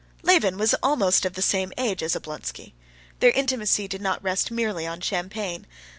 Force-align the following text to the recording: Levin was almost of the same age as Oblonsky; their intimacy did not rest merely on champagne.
Levin 0.23 0.57
was 0.57 0.73
almost 0.81 1.25
of 1.27 1.33
the 1.33 1.43
same 1.43 1.71
age 1.77 2.01
as 2.01 2.15
Oblonsky; 2.15 2.73
their 3.19 3.29
intimacy 3.29 3.87
did 3.87 4.01
not 4.01 4.23
rest 4.23 4.49
merely 4.49 4.87
on 4.87 4.99
champagne. 4.99 5.67